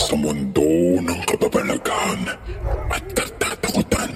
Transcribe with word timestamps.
Sa 0.00 0.16
mundo 0.16 0.64
ng 0.96 1.20
kababalaghan 1.28 2.24
at 2.88 3.04
katatakutan. 3.12 4.10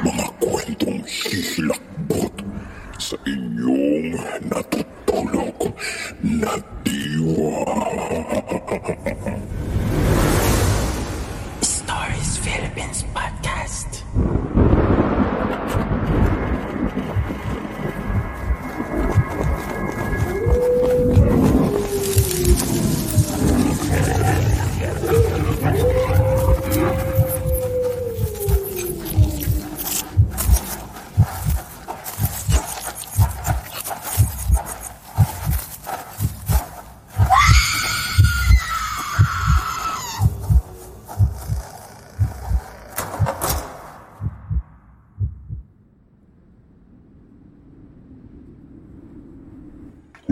Mga 0.00 0.26
kwentong 0.40 1.04
hihilakbot 1.04 1.79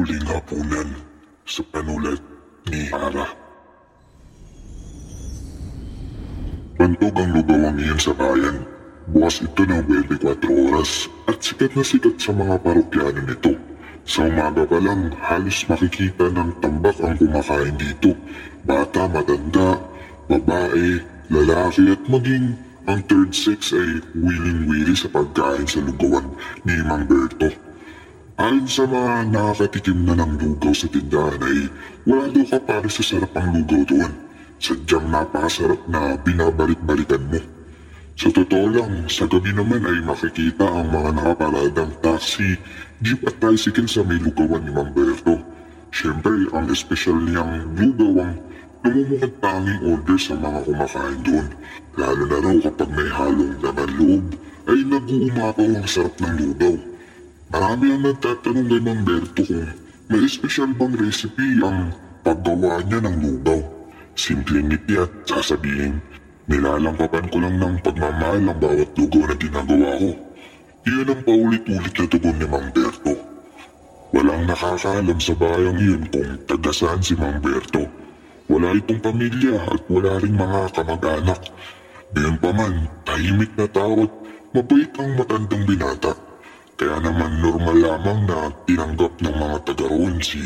Huling 0.08 0.24
hapunan 0.24 0.88
sa 1.44 1.60
panulat 1.69 2.16
ni 2.72 2.88
Ara. 2.96 3.28
Bantog 6.80 7.12
ang 7.12 7.36
lugawang 7.36 7.76
iyon 7.76 8.00
sa 8.00 8.16
bayan. 8.16 8.64
Bukas 9.12 9.44
ito 9.44 9.69
ng 9.69 9.84
24 9.84 10.48
oras 10.48 11.12
at 11.28 11.36
sikat 11.44 11.76
na 11.76 11.84
sikat 11.84 12.16
sa 12.16 12.32
mga 12.32 12.56
parokyano 12.56 13.20
nito. 13.20 13.52
Sa 14.08 14.24
umaga 14.24 14.64
pa 14.64 14.80
lang, 14.80 15.12
halos 15.12 15.69
makikita 15.69 16.32
ng 16.32 16.56
tambak 16.64 16.96
ang 17.04 17.12
kumakain 17.20 17.76
dito. 17.76 18.16
Bata, 18.64 19.12
matanda, 19.12 19.76
babae, 20.25 21.04
lalaki 21.28 21.84
at 21.84 22.00
maging 22.08 22.56
ang 22.88 23.04
third 23.04 23.36
sex 23.36 23.76
ay 23.76 24.00
willing-willy 24.16 24.96
sa 24.96 25.12
pagkain 25.12 25.69
sa 25.69 25.84
lugawan 25.84 26.32
ni 26.64 26.80
Mang 26.88 27.04
Berto. 27.04 27.68
Ayon 28.38 28.71
sa 28.71 28.87
mga 28.87 29.34
nakakatikim 29.34 30.06
na 30.06 30.15
ng 30.15 30.38
lugaw 30.38 30.71
sa 30.71 30.87
tindahan 30.87 31.43
ay 31.43 31.66
wala 32.06 32.31
daw 32.31 32.47
ka 32.47 32.59
pare 32.62 32.87
sa 32.87 33.03
sarap 33.03 33.34
ang 33.34 33.50
lugaw 33.50 33.82
doon. 33.82 34.12
Sadyang 34.62 35.10
napakasarap 35.10 35.82
na 35.91 36.15
binabalik-balikan 36.22 37.19
mo. 37.19 37.43
Sa 38.15 38.31
totoo 38.31 38.71
lang, 38.71 39.10
sa 39.10 39.26
gabi 39.26 39.50
naman 39.50 39.82
ay 39.82 40.06
makikita 40.06 40.71
ang 40.71 40.87
mga 40.87 41.19
nakaparadang 41.19 41.91
taxi, 41.99 42.54
jeep 43.03 43.26
at 43.26 43.43
tricycle 43.43 43.91
sa 43.91 44.06
may 44.06 44.22
lugawan 44.22 44.62
ni 44.62 44.70
Mamberto. 44.70 45.34
Siyempre, 45.91 46.47
ang 46.55 46.70
espesyal 46.70 47.19
niyang 47.19 47.75
lugaw 47.75 48.22
ang 48.22 48.38
namumuhat 48.87 49.34
tanging 49.43 49.82
order 49.82 50.15
sa 50.15 50.38
mga 50.38 50.62
kumakain 50.62 51.20
doon. 51.26 51.49
Lalo 51.99 52.22
na 52.22 52.38
raw 52.38 52.56
kapag 52.70 52.91
may 52.94 53.10
halong 53.10 53.59
laman 53.66 53.91
loob, 53.99 54.25
ay 54.70 54.78
nag-uumapaw 54.87 55.70
ang 55.75 55.88
sarap 55.91 56.15
ng 56.22 56.34
lugaw. 56.38 56.97
Marami 57.48 57.97
ang 57.97 58.04
nagtatanong 58.04 58.69
kay 58.69 58.81
Mang 58.84 59.03
Berto 59.09 59.41
kung 59.41 59.72
may 60.12 60.20
espesyal 60.28 60.69
bang 60.76 60.92
recipe 61.00 61.56
ang 61.64 61.97
paggawa 62.20 62.84
niya 62.84 63.00
ng 63.00 63.16
lugaw. 63.25 63.60
Simpleng 64.12 64.69
ngiti 64.69 65.00
at 65.00 65.09
sasabihin, 65.25 65.97
nilalangkapan 66.44 67.25
ko 67.32 67.41
lang 67.41 67.56
ng 67.56 67.81
pagmamahal 67.81 68.44
ang 68.44 68.58
bawat 68.60 68.92
lugaw 69.00 69.32
na 69.32 69.37
ginagawa 69.41 69.91
ko. 69.97 70.10
Iyon 70.84 71.08
ang 71.08 71.22
paulit-ulit 71.25 71.94
na 71.97 72.04
tugon 72.04 72.37
ni 72.37 72.47
Mang 72.53 72.69
Berto. 72.69 73.16
Walang 74.12 74.44
nakakaalam 74.44 75.16
sa 75.16 75.32
bayang 75.32 75.81
iyon 75.81 76.04
kung 76.12 76.31
taga 76.44 76.69
saan 76.69 77.00
si 77.00 77.16
Mang 77.16 77.41
Berto. 77.41 77.88
Wala 78.53 78.76
itong 78.76 79.00
pamilya 79.00 79.56
at 79.72 79.88
wala 79.88 80.20
rin 80.20 80.37
mga 80.37 80.60
kamag-anak. 80.76 81.41
Gayon 82.12 82.37
pa 82.44 82.53
man, 82.53 82.92
tahimik 83.08 83.56
na 83.56 83.64
tao 83.72 84.04
at 84.04 84.12
mabait 84.53 84.92
ang 85.00 85.16
matandang 85.16 85.64
binata. 85.64 86.28
Kaya 86.78 86.94
naman 87.03 87.43
normal 87.43 87.75
lamang 87.75 88.21
na 88.31 88.55
tinanggap 88.62 89.19
ng 89.19 89.34
mga 89.34 89.56
taga 89.66 89.91
roon 89.91 90.22
si 90.22 90.39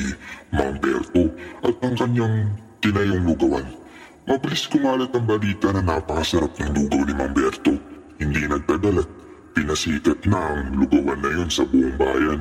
Mang 0.49 0.81
Berto 0.81 1.29
at 1.61 1.77
ang 1.85 1.93
kanyang 1.93 2.57
tinayong 2.81 3.29
lugawan. 3.29 3.69
Mabilis 4.25 4.65
kumalat 4.65 5.13
ang 5.13 5.29
balita 5.29 5.77
na 5.77 5.85
napakasarap 5.85 6.57
ng 6.57 6.73
lugaw 6.73 7.05
ni 7.05 7.13
Mang 7.13 7.37
Berto. 7.37 7.77
Hindi 8.17 8.49
nagtagal 8.49 9.05
at 9.05 9.11
pinasikat 9.53 10.25
na 10.25 10.41
ang 10.41 10.73
lugawan 10.73 11.21
na 11.21 11.31
yun 11.37 11.53
sa 11.53 11.69
buong 11.69 12.01
bayan. 12.01 12.41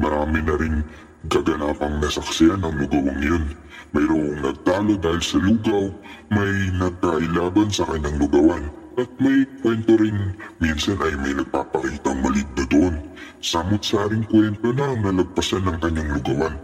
Marami 0.00 0.40
na 0.40 0.56
rin 0.56 0.80
gaganapang 1.28 2.00
nasaksiyan 2.00 2.64
ng 2.64 2.88
lugawang 2.88 3.20
yun. 3.20 3.44
Mayroong 3.92 4.48
nagtalo 4.48 4.96
dahil 4.96 5.20
sa 5.20 5.36
lugaw, 5.36 5.92
may 6.32 6.72
nagkailaban 6.72 7.68
sa 7.68 7.84
kanyang 7.84 8.16
lugawan. 8.16 8.64
At 8.96 9.12
may 9.20 9.44
kwento 9.60 9.92
rin, 10.00 10.40
minsan 10.56 10.96
ay 11.04 11.20
may 11.20 11.36
nagpapakitang 11.36 12.24
maligno 12.24 12.64
doon. 12.72 12.96
Samot-saring 13.44 14.24
kwento 14.32 14.72
na 14.72 14.96
nalagpasan 14.96 15.68
ng 15.68 15.78
kanyang 15.78 16.10
lugawan. 16.16 16.56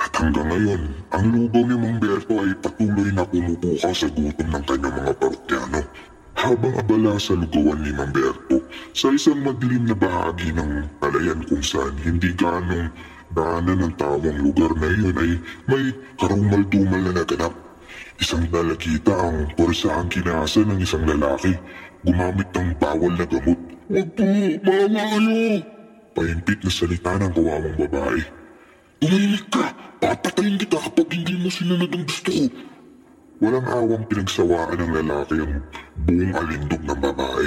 At 0.00 0.12
hanggang 0.16 0.52
ngayon, 0.52 0.82
ang 1.12 1.24
lugaw 1.32 1.64
ni 1.64 1.76
Mang 1.76 1.98
Berto 2.00 2.40
ay 2.40 2.52
patuloy 2.60 3.08
na 3.12 3.24
pumupukaw 3.24 3.92
sa 3.92 4.08
gutom 4.08 4.48
ng 4.52 4.64
kanyang 4.68 4.96
mga 5.00 5.12
parokyano. 5.16 5.80
Habang 6.36 6.74
abala 6.76 7.20
sa 7.20 7.36
lugawan 7.36 7.80
ni 7.84 7.92
Mang 7.92 8.12
Berto, 8.12 8.64
sa 8.92 9.12
isang 9.12 9.40
madilim 9.40 9.88
na 9.88 9.96
bahagi 9.96 10.52
ng 10.52 10.88
palayan 11.00 11.40
kung 11.44 11.64
saan 11.64 11.96
hindi 12.00 12.32
ganong 12.36 12.92
daanan 13.32 13.88
ng 13.88 13.94
tawang 13.96 14.38
lugar 14.44 14.72
na 14.76 14.88
iyon 14.92 15.16
ay 15.16 15.32
may 15.68 15.84
karumal-dumal 16.20 17.00
na 17.00 17.12
naganap. 17.16 17.54
Isang 18.20 18.44
dalagita 18.52 19.16
ang 19.16 19.48
pursahang 19.56 20.12
kinasa 20.12 20.64
ng 20.68 20.84
isang 20.84 21.04
lalaki, 21.08 21.56
gumamit 22.04 22.48
ng 22.52 22.76
bawal 22.76 23.12
na 23.16 23.24
gamot. 23.24 23.56
Wag 23.88 24.08
po, 24.12 24.28
mama 24.64 25.02
kayo! 25.16 25.79
Pahimpit 26.14 26.58
na 26.64 26.70
salita 26.72 27.16
ng 27.16 27.32
kawawang 27.32 27.76
babae. 27.86 28.20
Tumahimik 29.00 29.46
ka! 29.48 29.66
Papatayin 30.00 30.56
kita 30.60 30.76
kapag 30.80 31.08
hindi 31.12 31.34
mo 31.40 31.48
sinunod 31.48 31.92
ang 31.92 32.04
gusto 32.04 32.30
ko! 32.32 32.44
Walang 33.40 33.68
awang 33.72 34.04
pinagsawaan 34.04 34.76
ng 34.76 34.92
lalaki 35.00 35.40
ang 35.40 35.64
buong 36.04 36.32
alindog 36.36 36.82
ng 36.84 37.00
babae. 37.00 37.46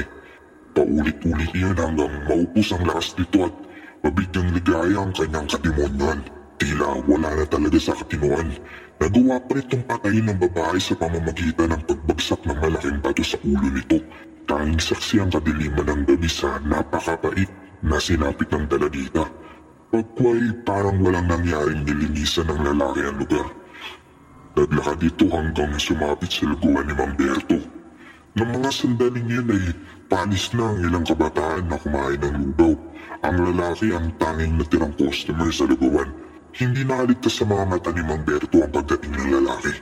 Paulit-ulit 0.74 1.52
iyon 1.54 1.78
hanggang 1.78 2.14
maupos 2.26 2.74
ang 2.74 2.84
lakas 2.90 3.14
nito 3.14 3.46
at 3.46 3.54
mabigyang 4.02 4.50
ligaya 4.58 4.98
ang 4.98 5.14
kanyang 5.14 5.46
katimonyan. 5.46 6.20
Tila 6.58 6.98
wala 7.06 7.30
na 7.38 7.46
talaga 7.46 7.78
sa 7.78 7.94
katinuan. 7.94 8.50
Nagawa 8.98 9.38
pa 9.46 9.54
nitong 9.54 9.86
patayin 9.86 10.26
ng 10.34 10.40
babae 10.42 10.78
sa 10.82 10.98
pamamagitan 10.98 11.70
ng 11.78 11.82
pagbagsak 11.86 12.42
ng 12.42 12.58
malaking 12.58 12.98
bato 12.98 13.22
sa 13.22 13.38
ulo 13.46 13.68
nito. 13.70 13.98
Tanging 14.50 14.82
saksi 14.82 15.16
ang 15.22 15.30
kadiliman 15.30 15.86
ng 15.86 16.02
gabi 16.10 16.30
sa 16.30 16.58
napakapait 16.66 17.50
na 17.84 18.00
sinapit 18.00 18.48
ng 18.50 18.66
dalagita. 18.72 19.28
Pagkway 19.94 20.64
parang 20.66 20.98
walang 21.04 21.30
nangyaring 21.30 21.84
nilinisan 21.86 22.50
ng 22.50 22.74
lalaki 22.74 23.06
ang 23.06 23.20
lugar. 23.20 23.48
Naglakad 24.58 25.04
ito 25.06 25.26
hanggang 25.30 25.78
sumapit 25.78 26.32
sa 26.32 26.50
laguan 26.50 26.88
ni 26.88 26.96
Mamberto. 26.98 27.60
Nang 28.34 28.50
mga 28.50 28.70
sandaling 28.74 29.30
yun 29.30 29.46
ay 29.54 29.66
panis 30.10 30.50
na 30.58 30.74
ang 30.74 30.82
ilang 30.82 31.06
kabataan 31.06 31.70
na 31.70 31.78
kumain 31.78 32.18
ng 32.18 32.36
lugaw. 32.50 32.74
Ang 33.24 33.38
lalaki 33.54 33.94
ang 33.94 34.10
tanging 34.18 34.58
natirang 34.58 34.96
customer 34.98 35.54
sa 35.54 35.70
lugawan. 35.70 36.10
Hindi 36.54 36.82
nakaligtas 36.82 37.38
sa 37.38 37.46
mga 37.46 37.66
mata 37.66 37.90
ni 37.94 38.02
Mamberto 38.02 38.58
ang 38.66 38.74
pagdating 38.74 39.14
ng 39.14 39.30
lalaki. 39.42 39.74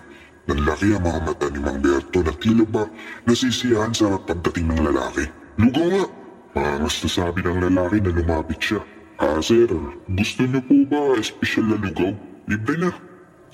Nanlaki 0.52 0.88
ang 0.92 1.04
mga 1.08 1.20
mata 1.24 1.48
ni 1.48 1.60
Mamberto 1.64 2.20
na 2.20 2.34
tila 2.36 2.66
ba 2.68 2.84
nasisiyahan 3.28 3.96
sa 3.96 4.20
pagdating 4.20 4.68
ng 4.68 4.82
lalaki. 4.92 5.24
Lugaw 5.56 5.88
nga! 5.88 6.21
Pangas 6.52 7.00
na 7.00 7.10
sabi 7.10 7.40
ng 7.48 7.64
lalaki 7.64 8.04
na 8.04 8.12
lumapit 8.12 8.60
siya. 8.60 8.84
Ah, 9.22 9.40
sir, 9.40 9.72
gusto 10.12 10.42
niyo 10.44 10.60
po 10.68 10.76
ba 10.92 11.16
espesyal 11.16 11.64
na 11.72 11.78
lugaw? 11.80 12.12
Libre 12.52 12.76
na. 12.76 12.92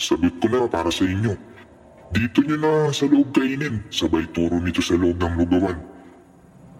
Sagot 0.01 0.33
ko 0.41 0.47
na 0.49 0.65
para 0.65 0.89
sa 0.89 1.05
inyo. 1.05 1.37
Dito 2.09 2.39
niyo 2.41 2.57
na 2.57 2.89
sa 2.89 3.05
loob 3.05 3.35
kainin, 3.35 3.83
sabay 3.93 4.25
turo 4.33 4.57
nito 4.57 4.81
sa 4.81 4.97
loob 4.97 5.19
ng 5.19 5.35
lugawan. 5.43 5.77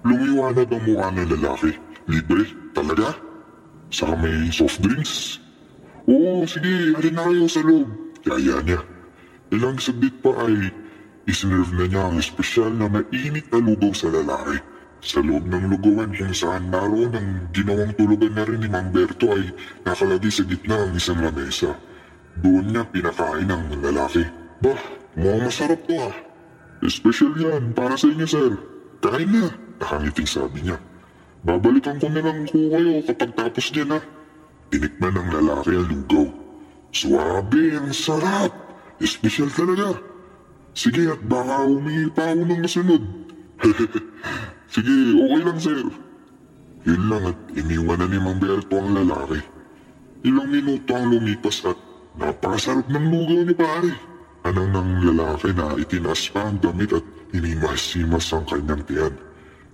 Lumiwanag 0.08 0.72
ang 0.72 0.84
mukha 0.88 1.08
ng 1.14 1.30
lalaki. 1.38 1.76
Libre? 2.10 2.48
Talaga? 2.72 3.14
Saka 3.94 4.16
may 4.18 4.50
soft 4.50 4.80
drinks? 4.82 5.38
Oo, 6.08 6.48
sige, 6.48 6.96
halin 6.96 7.14
na 7.14 7.28
kayo 7.28 7.46
sa 7.46 7.62
loob. 7.62 7.90
Kaya 8.24 8.64
niya. 8.64 8.80
Ilang 9.52 9.78
saglit 9.78 10.16
pa 10.24 10.34
ay 10.48 10.72
isinirve 11.28 11.76
na 11.76 11.86
niya 11.86 12.02
ang 12.08 12.18
espesyal 12.18 12.72
na 12.72 12.88
mainit 12.88 13.52
na 13.52 13.60
lugaw 13.60 13.92
sa 13.92 14.08
lalaki. 14.10 14.64
Sa 15.08 15.24
loob 15.24 15.48
ng 15.48 15.72
lugawan 15.72 16.12
kung 16.12 16.36
saan 16.36 16.68
naroon 16.68 17.16
ang 17.16 17.48
ginawang 17.56 17.96
tulugan 17.96 18.36
na 18.36 18.44
rin 18.44 18.60
ni 18.60 18.68
Mang 18.68 18.92
Berto 18.92 19.32
ay 19.32 19.56
nakalagay 19.88 20.28
sa 20.28 20.44
gitna 20.44 20.84
ang 20.84 21.00
isang 21.00 21.24
lamesa. 21.24 21.72
Doon 22.44 22.76
niya 22.76 22.84
pinakain 22.92 23.48
ang 23.48 23.72
lalaki. 23.80 24.28
Bah, 24.60 24.76
mukhang 25.16 25.48
masarap 25.48 25.80
to 25.88 25.96
ah. 25.96 26.12
Espesyal 26.84 27.40
yan, 27.40 27.72
para 27.72 27.96
sa 27.96 28.12
inyo 28.12 28.28
sir. 28.28 28.52
Kain 29.00 29.32
na, 29.32 29.48
nakangiting 29.80 30.28
sabi 30.28 30.68
niya. 30.68 30.76
Babalikan 31.48 32.04
ko 32.04 32.12
na 32.12 32.20
lang 32.28 32.44
ko 32.44 32.68
kayo 32.68 33.00
kapag 33.08 33.32
tapos 33.32 33.66
niya 33.72 33.86
na. 33.88 34.00
Tinikman 34.76 35.16
ng 35.24 35.30
lalaki 35.40 35.72
ang 35.72 35.88
lugaw. 35.88 36.28
Swabe, 36.92 37.80
ang 37.80 37.96
sarap. 37.96 38.52
Espesyal 39.00 39.56
talaga. 39.56 40.04
Sige 40.76 41.16
at 41.16 41.24
baka 41.24 41.64
humingi 41.64 42.12
pa 42.12 42.36
ako 42.36 42.44
ng 42.44 42.60
nasunod. 42.60 43.04
Sige, 44.68 45.16
okay 45.16 45.42
lang 45.48 45.60
sir. 45.60 45.80
Yun 46.84 47.02
lang 47.08 47.24
at 47.32 47.40
iniwan 47.56 48.00
na 48.04 48.08
ni 48.08 48.20
Mang 48.20 48.40
Berto 48.40 48.76
ang 48.80 48.96
lalaki. 48.96 49.40
Ilang 50.28 50.50
minuto 50.52 50.92
ang 50.92 51.08
lumipas 51.12 51.64
at 51.64 51.80
napakasarap 52.20 52.88
ng 52.92 53.06
lugaw 53.08 53.42
ni 53.48 53.56
pare. 53.56 53.92
Anang 54.44 54.72
ng 54.72 54.92
lalaki 55.12 55.56
na 55.56 55.76
itinaas 55.80 56.28
pa 56.32 56.48
ang 56.48 56.60
damit 56.60 56.92
at 56.92 57.04
inimas-simas 57.32 58.28
ang 58.36 58.44
kanyang 58.48 58.84
tiyan. 58.88 59.14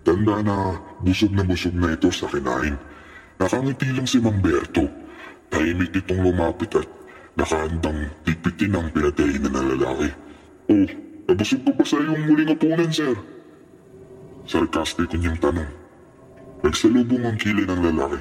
Tanda 0.05 0.41
na 0.45 0.77
busog 1.01 1.33
na 1.33 1.45
busog 1.45 1.73
na 1.73 1.93
ito 1.93 2.09
sa 2.13 2.29
kinain. 2.29 2.77
Nakangiti 3.41 3.89
lang 3.93 4.05
si 4.05 4.21
Mang 4.21 4.41
Berto. 4.41 4.85
Tahimik 5.49 5.93
itong 5.93 6.21
lumapit 6.21 6.73
at 6.77 6.89
nakaandang 7.33 8.13
pipitin 8.25 8.77
ang 8.77 8.89
pinatayin 8.93 9.41
ng 9.41 9.57
lalaki. 9.77 10.09
Oh, 10.69 10.85
nabusog 11.29 11.61
ka 11.65 11.71
ba 11.73 11.83
sa 11.85 11.97
iyong 11.97 12.29
muling 12.29 12.53
apunan, 12.53 12.89
sir? 12.93 13.32
Sarkastiko 14.43 15.15
niyang 15.15 15.39
tanong. 15.39 15.71
Nagsalubong 16.63 17.23
ang 17.23 17.37
kilay 17.39 17.63
ng 17.63 17.81
lalaki. 17.91 18.19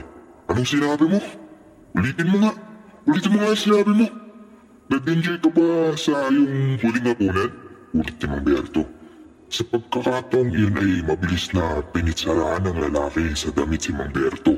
Anong 0.50 0.68
sinabi 0.68 1.04
mo? 1.10 1.18
Ulitin 1.98 2.28
mo 2.30 2.36
nga. 2.46 2.52
Ulitin 3.06 3.32
mo 3.34 3.38
nga 3.42 3.58
sinabi 3.58 3.92
mo. 3.94 4.06
Nag-enjoy 4.90 5.38
ka 5.42 5.50
ba 5.50 5.66
sa 5.98 6.30
iyong 6.30 6.78
huling 6.78 7.06
hapunan? 7.06 7.50
Ulit 7.94 8.16
ni 8.18 8.26
Mang 8.30 8.44
Berto. 8.46 8.82
Sa 9.52 9.62
pagkakataong 9.68 10.50
iyon 10.54 10.78
ay 10.78 11.02
mabilis 11.04 11.50
na 11.52 11.82
pinitsaraan 11.90 12.70
ng 12.70 12.78
lalaki 12.88 13.34
sa 13.34 13.50
damit 13.50 13.82
si 13.82 13.90
Mang 13.90 14.14
Berto. 14.14 14.54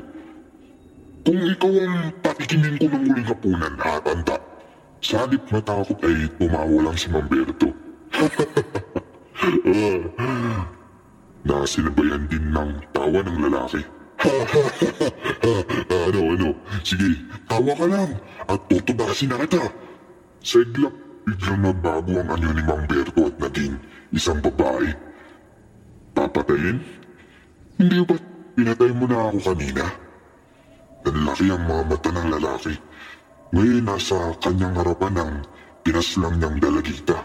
Kung 1.25 1.41
ikaw 1.41 1.73
ang 1.81 2.13
patikinin 2.21 2.77
ko 2.77 2.93
ng 2.93 3.09
huling 3.09 3.27
hapunan, 3.27 3.73
hatanda. 3.81 4.37
Sa 5.01 5.25
halip 5.25 5.41
matakot 5.49 5.97
ay 6.05 6.29
tumawa 6.37 6.89
lang 6.89 6.97
si 6.97 7.09
Mang 7.09 7.25
Berto. 7.25 7.73
Ah, 11.45 11.61
Nasinabayan 11.61 12.25
din 12.25 12.49
ng 12.49 12.71
tawa 12.89 13.21
ng 13.21 13.37
lalaki. 13.45 13.81
ano, 16.09 16.19
ano? 16.33 16.49
Sige, 16.81 17.21
tawa 17.45 17.73
ka 17.77 17.85
lang 17.85 18.11
at 18.49 18.59
tutubasin 18.65 19.29
na 19.29 19.37
kita. 19.45 19.61
Sa 20.41 20.57
iglap, 20.65 20.93
biglang 21.25 21.61
nagbago 21.61 22.17
ang 22.17 22.29
anyo 22.33 22.49
ni 22.49 22.63
Mang 22.65 22.85
Berto 22.89 23.29
at 23.29 23.37
naging 23.37 23.77
isang 24.09 24.41
babae. 24.41 24.89
Papatayin? 26.17 26.81
Hindi 27.77 27.97
ba't 28.01 28.23
pinatay 28.57 28.91
mo 28.97 29.05
na 29.05 29.29
ako 29.29 29.53
kanina? 29.53 29.85
Nanlaki 31.05 31.45
ang 31.53 31.63
mga 31.69 31.83
mata 31.85 32.09
ng 32.09 32.27
lalaki. 32.41 32.73
Ngayon 33.53 33.85
nasa 33.85 34.17
kanyang 34.41 34.75
harapan 34.81 35.13
ang 35.21 35.33
pinaslang 35.85 36.41
niyang 36.41 36.57
dalagita. 36.57 37.21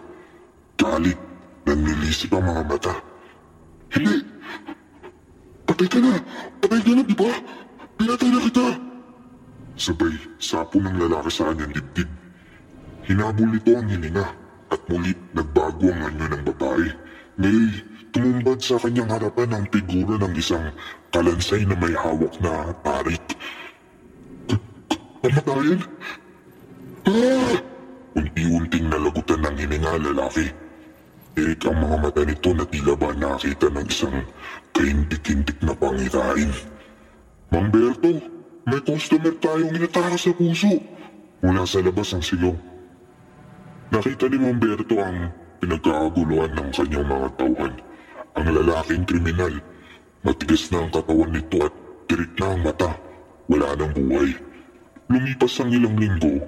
Galit, 0.77 1.17
nanlilisip 1.65 2.37
ang 2.37 2.45
mga 2.45 2.65
mata. 2.69 3.10
Hindi! 3.91 4.17
Patay 5.67 5.89
ka 5.91 5.99
na! 5.99 6.15
Patay 6.63 6.81
ka 6.83 6.91
na, 6.95 7.03
di 7.03 7.17
ba? 7.19 7.31
Pinatay 7.99 8.29
na 8.31 8.41
kita! 8.47 8.67
Sabay, 9.81 10.15
sapo 10.37 10.77
ng 10.77 10.97
lalaki 11.01 11.31
sa 11.33 11.51
kanyang 11.51 11.73
dibdib. 11.73 12.11
Hinabol 13.09 13.57
ito 13.57 13.73
ang 13.75 13.89
hininga 13.89 14.27
at 14.71 14.81
muli 14.87 15.17
nagbago 15.35 15.89
ang 15.91 16.03
anyo 16.07 16.27
ng 16.31 16.43
babae. 16.53 16.87
Ngayon, 17.41 17.71
tumumbad 18.13 18.59
sa 18.61 18.77
kanyang 18.77 19.11
harapan 19.11 19.51
ang 19.57 19.65
figura 19.73 20.15
ng 20.21 20.35
isang 20.37 20.69
kalansay 21.11 21.65
na 21.65 21.75
may 21.75 21.97
hawak 21.97 22.35
na 22.45 22.71
tarik. 22.85 23.25
Kamatayan? 25.21 25.81
Ah! 27.09 27.57
Unti-unting 28.15 28.87
nalagutan 28.87 29.41
ng 29.43 29.57
hininga 29.59 29.93
lalaki. 29.97 30.53
Tirik 31.31 31.63
ang 31.63 31.79
mga 31.79 31.97
mata 32.03 32.23
nito 32.27 32.51
na 32.51 32.67
tila 32.67 32.99
ba 32.99 33.15
nakita 33.15 33.71
ng 33.71 33.87
isang 33.87 34.27
kaintik-intik 34.75 35.63
na 35.63 35.75
pangitain. 35.79 36.51
Mang 37.55 37.71
Berto, 37.71 38.19
may 38.67 38.83
customer 38.83 39.35
tayong 39.39 39.75
inataka 39.79 40.19
sa 40.19 40.35
puso. 40.35 40.75
Mula 41.43 41.63
sa 41.67 41.79
labas 41.87 42.11
ng 42.15 42.25
silong. 42.27 42.59
Nakita 43.95 44.27
ni 44.27 44.39
Mang 44.43 44.59
Berto 44.59 44.99
ang 44.99 45.31
pinagkakaguluhan 45.63 46.51
ng 46.51 46.69
kanyang 46.75 47.07
mga 47.07 47.29
tauhan. 47.39 47.75
Ang 48.35 48.47
lalaking 48.51 49.07
kriminal. 49.07 49.55
Matigas 50.27 50.67
na 50.75 50.83
ang 50.83 50.91
katawan 50.91 51.31
nito 51.31 51.63
at 51.63 51.75
tirik 52.11 52.35
na 52.43 52.47
ang 52.59 52.61
mata. 52.67 52.91
Wala 53.47 53.79
nang 53.79 53.95
buhay. 53.95 54.35
Lumipas 55.07 55.63
ang 55.63 55.71
ilang 55.71 55.95
linggo. 55.95 56.43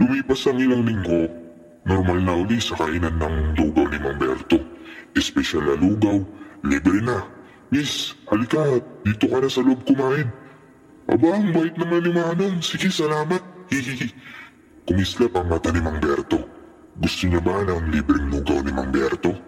Lumipas 0.00 0.48
ang 0.48 0.60
ilang 0.60 0.84
linggo 0.84 1.47
Normal 1.86 2.18
na 2.24 2.34
uli 2.34 2.58
sa 2.58 2.74
kainan 2.74 3.20
ng 3.20 3.54
lugaw 3.54 3.86
ni 3.86 3.98
Mamberto. 4.02 4.58
Espesyal 5.14 5.62
na 5.62 5.74
lugaw, 5.78 6.22
libre 6.66 6.98
na. 7.04 7.22
Miss, 7.70 8.16
halika, 8.32 8.80
dito 9.04 9.28
ka 9.28 9.38
na 9.38 9.48
sa 9.52 9.60
loob 9.60 9.84
kumain. 9.84 10.32
Aba, 11.08 11.28
ang 11.36 11.52
bait 11.52 11.74
naman 11.76 12.04
ni 12.04 12.12
Manong. 12.12 12.58
Sige, 12.60 12.92
salamat. 12.92 13.40
Hihihi. 13.72 14.08
Kumislap 14.88 15.36
ang 15.36 15.52
mata 15.52 15.68
ni 15.68 15.80
Mamberto. 15.84 16.48
Gusto 16.98 17.28
niya 17.28 17.40
ba 17.44 17.60
ng 17.62 17.92
libreng 17.92 18.32
lugaw 18.32 18.64
ni 18.64 18.72
Mamberto? 18.72 19.47